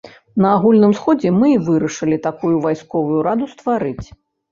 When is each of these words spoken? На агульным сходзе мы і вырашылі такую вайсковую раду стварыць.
На 0.43 0.49
агульным 0.59 0.93
сходзе 0.99 1.29
мы 1.39 1.49
і 1.51 1.59
вырашылі 1.67 2.17
такую 2.27 2.51
вайсковую 2.65 3.19
раду 3.29 3.51
стварыць. 3.53 4.07